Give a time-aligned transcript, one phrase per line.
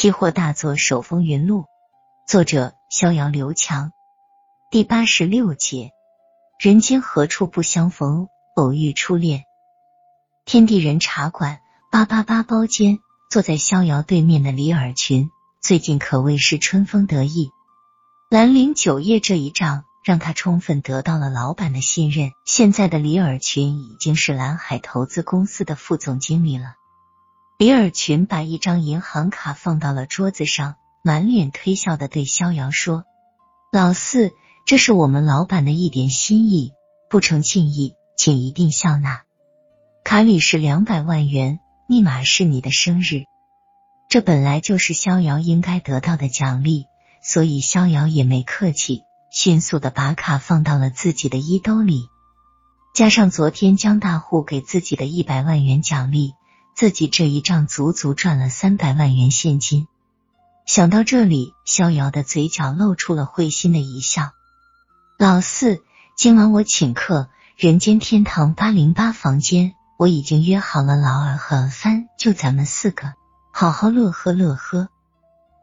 [0.00, 1.64] 期货大作手风云录，
[2.28, 3.90] 作者逍遥刘强，
[4.70, 5.90] 第八十六节，
[6.60, 9.42] 人间何处不相逢，偶遇初恋。
[10.44, 11.58] 天地人茶馆
[11.90, 15.30] 八八八包间，坐在逍遥对面的李尔群，
[15.60, 17.50] 最近可谓是春风得意。
[18.30, 22.30] 兰陵酒业这一仗，让他充分得到了老板的信任。
[22.44, 26.74] 现在的李尔群已经是蓝海投资公司的副总经理了。
[27.58, 33.02] 李尔群把一张银行卡放到了桌子上，满脸推笑的对逍遥说
[33.72, 34.30] ：“老四，
[34.64, 36.70] 这是我们老板的一点心意，
[37.10, 39.22] 不成敬意，请一定笑纳。
[40.04, 41.58] 卡里是两百万元，
[41.88, 43.24] 密码是你的生日，
[44.08, 46.86] 这本来就是逍遥应该得到的奖励，
[47.24, 49.02] 所以逍遥也没客气，
[49.32, 52.04] 迅速的把卡放到了自己的衣兜里，
[52.94, 56.34] 加上昨天江大户给自己的一百万元奖励。”
[56.78, 59.88] 自己这一仗足足赚了三百万元现金。
[60.64, 64.30] 想到这里，逍遥的嘴角露出了会心的一笑。
[65.18, 65.82] 老四，
[66.16, 73.14] 今晚我请客，人间天堂八零八房间，我已经约好了老二和三，就咱们四个，
[73.52, 74.88] 好好乐呵乐呵。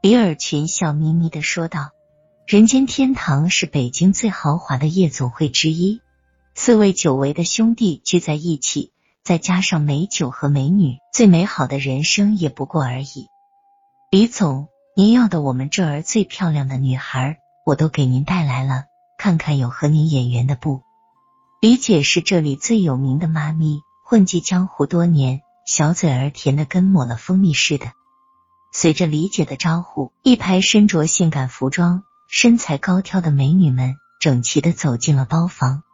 [0.00, 1.90] 李尔群笑眯眯的说道
[2.48, 6.00] ：“人间天堂是北京最豪华的夜总会之一，
[6.54, 8.91] 四位久违的兄弟聚在一起。”
[9.24, 13.28] 再加上美酒和美女，最美好的人生也不过而已。
[14.10, 20.82] 李总，您要的我们这儿最漂亮的女孩，我都给您带来了，看看有和您眼缘的不？
[21.60, 27.92] 李姐是这里最有名的妈咪，混迹江湖多年，小嘴儿甜的跟抹了蜂蜜似的。
[28.72, 35.84] 随着李姐的招呼，一排身着性感服装、身材高挑的美女们整齐的走进了包房。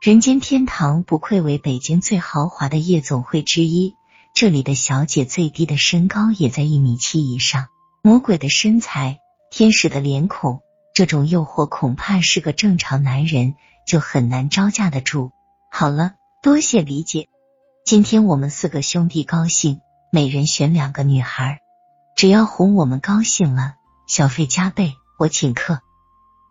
[0.00, 3.96] 人间天堂不愧为北京最豪华的夜总会之一，
[4.32, 7.66] 这里的小姐最低的身高也在一米七以上，
[8.00, 9.18] 魔鬼的身材，
[9.50, 10.60] 天使的脸孔，
[10.94, 13.56] 这种诱惑恐怕是个正常男人
[13.88, 15.32] 就很难招架得住。
[15.68, 17.28] 好了，多谢李姐，
[17.84, 19.80] 今天我们四个兄弟高兴，
[20.12, 21.58] 每人选两个女孩，
[22.14, 23.74] 只要哄我们高兴了，
[24.06, 25.80] 小费加倍，我请客。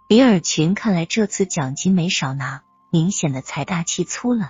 [0.09, 2.63] 李尔群看来这次奖金没少拿。
[2.97, 4.49] 明显的财大气粗了。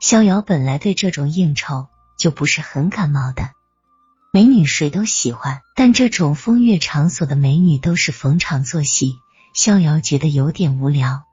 [0.00, 3.50] 逍遥本来对这种应酬就不是很感冒的，
[4.32, 9.16] 美女谁都喜欢，但这种风月场所的美女都是逢场作戏，
[9.52, 11.24] 逍遥觉得有点无聊。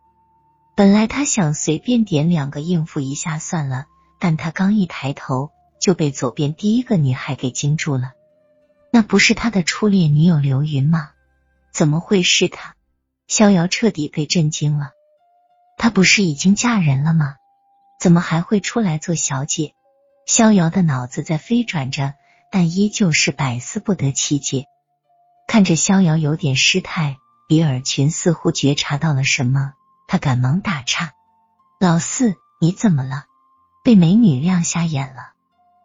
[0.76, 3.86] 本来他想随便点两个应付一下算了，
[4.20, 8.12] 但他刚一抬头就被左边第一个女孩给惊住了。
[8.92, 11.12] 那不是他的初恋女友刘云吗？
[11.72, 12.76] 怎么会是他？
[13.26, 14.92] 逍遥彻底被震惊了。
[15.78, 17.36] 她不是已经嫁人了吗？
[18.00, 19.74] 怎么还会出来做小姐？
[20.28, 22.14] 逍遥的脑子在飞转着，
[22.52, 24.66] 但依旧是百思不得其解。
[25.48, 29.74] 看着逍遥有点失态，比尔群似乎觉察到了什么，
[30.08, 31.14] 他赶忙打岔
[31.80, 33.26] ：“老四，你怎么了？
[33.84, 35.34] 被美女亮瞎眼了？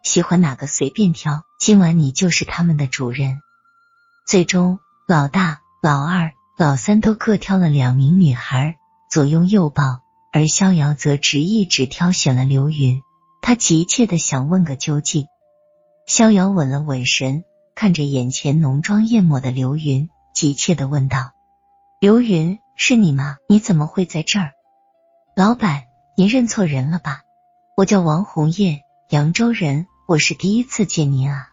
[0.02, 3.42] 喜欢哪个随便挑，今晚你就是他们的主人。”
[4.26, 8.78] 最终，老大、老二、老三都各挑了两名女孩。
[9.10, 13.02] 左拥右抱，而逍遥则执意只挑选了刘云。
[13.42, 15.26] 他急切的想问个究竟。
[16.06, 17.42] 逍遥稳了稳神，
[17.74, 21.32] 看着眼前浓妆艳抹的刘云，急切的问道
[21.98, 23.38] ：“刘云，是你吗？
[23.48, 24.52] 你怎么会在这儿？”
[25.34, 27.22] 老板，您认错人了吧？
[27.76, 31.48] 我叫王红艳，扬州人，我是第一次见您啊。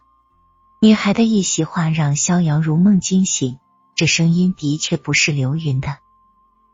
[0.80, 3.58] 女孩的一席话让逍遥如梦惊醒，
[3.96, 5.96] 这声音的确不是刘云的。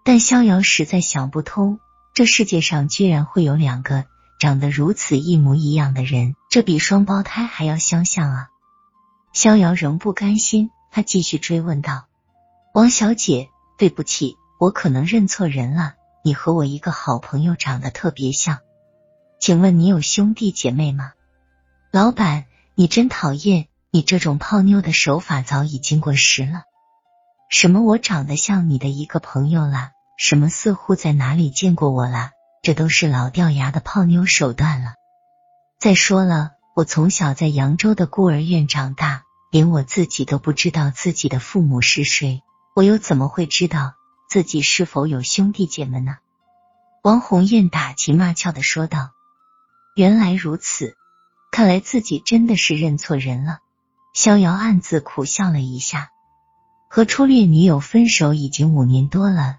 [0.07, 1.81] 但逍遥实在想不通，
[2.13, 4.05] 这世界上居然会有两个
[4.39, 8.49] 长得如此一模一样的人，这比双胞胎还要相像啊！
[9.33, 12.05] 逍遥仍不甘心，他继续追问道
[12.75, 13.49] ：“王小姐，
[13.79, 15.95] 对不起，我可能认错人了。
[16.23, 18.59] 你和我一个好朋友长得特别像，
[19.41, 21.13] 请问你有兄弟姐妹吗？”
[21.91, 22.45] 老板，
[22.75, 26.65] 你真讨厌，你这种泡妞的手法早已经过时了。
[27.49, 27.83] 什么？
[27.83, 29.93] 我长得像你的一个朋友啦？
[30.17, 30.49] 什么？
[30.49, 32.33] 似乎在哪里见过我啦？
[32.63, 34.95] 这都是老掉牙的泡妞手段了。
[35.79, 42.43] 再说了，我从小在扬州的孤儿院长大，连我自己都不知道自己的父母是谁，
[42.75, 43.95] 我又怎么会知道
[44.31, 46.17] 自己是否有兄弟姐妹呢？
[47.03, 49.11] 王红艳打情骂俏的说道
[49.95, 50.97] ：“原来如此，
[51.53, 53.59] 看来自己真的是认错人了。”
[54.15, 56.09] 逍遥暗自苦笑了一下。
[56.89, 59.57] 和初恋女友分手已经五年多了，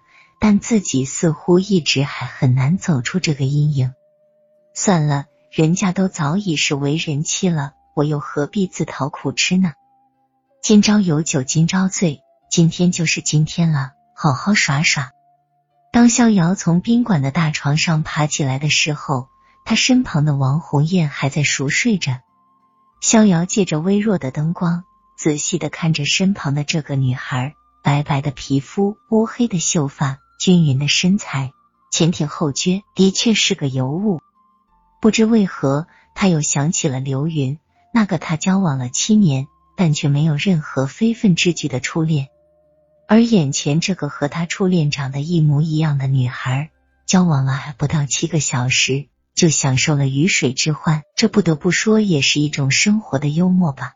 [0.48, 3.96] 但自己似乎一直还很难走出这个阴影。
[4.76, 9.74] 算了，人家都早已是为人妻了，我又何必自讨苦吃呢？
[10.62, 12.22] 今朝有酒今朝醉，
[12.52, 15.14] 今天就是今天了，好好耍耍。
[15.92, 19.30] 当逍遥从宾馆的大床上爬起来的时候，
[19.66, 22.20] 他身旁的王红艳还在熟睡着。
[23.02, 24.84] 逍遥借着微弱的灯光，
[25.18, 31.52] 仔细的看着身旁的这个女孩，白白的皮肤，乌黑的秀发，均匀的身材，
[31.92, 34.22] 前挺后撅，的确是个尤物。
[35.02, 37.60] 不知为何，他又想起了刘云，
[37.94, 39.48] 那个他交往了七年，
[39.78, 42.28] 但却没有任何非分之举的初恋。
[43.08, 46.72] 而眼前这个和他初恋长得一模一样的女孩，
[47.06, 53.94] 交往了还不到七个小时，就享受了鱼水之欢，这不得不说也是一种生活的幽默吧。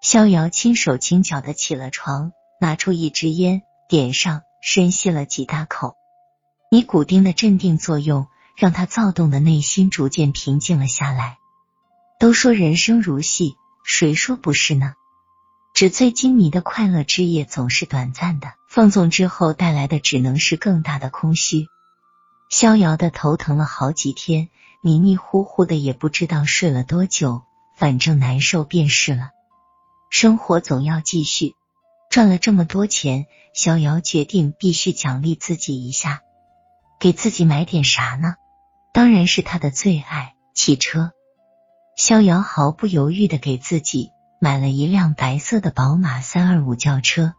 [0.00, 5.96] 逍遥轻手轻脚的起了床，拿出一支烟，点上，深吸了几大口，
[6.70, 11.38] 尼古丁的镇定作用让他躁动的内心逐渐平静了下来。
[12.18, 14.94] 都说人生如戏，谁说不是呢？
[15.72, 21.66] 纸醉金迷的快乐之夜总是短暂的，放纵之后带来的只能是更大的空虚。
[22.50, 24.50] 逍遥的头疼了好几天，
[24.82, 27.42] 迷迷糊糊的也不知道睡了多久，
[27.76, 29.30] 反正难受便是了。
[30.10, 31.54] 生活总要继续，
[32.10, 36.22] 赚了这么多钱，逍遥决定必须奖励自己一下，
[36.98, 38.34] 给自己买点啥呢？
[38.92, 41.12] 当然是他的最爱——汽车。
[41.96, 44.10] 逍遥毫不犹豫的给自己。
[44.42, 47.34] 买了一辆白色的宝马三二五轿车，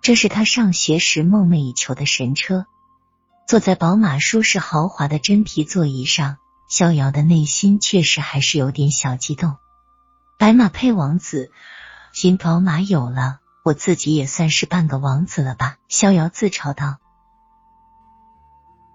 [0.00, 2.64] 这是他上学时梦寐以求的神车。
[3.46, 6.38] 坐在宝马舒适豪华的真皮座椅上，
[6.70, 9.56] 逍遥的内心确实还是有点小激动。
[10.38, 11.52] 白马配王子，
[12.14, 15.76] 新宝马有了，我自己也算是半个王子了吧？
[15.88, 16.96] 逍遥自嘲道。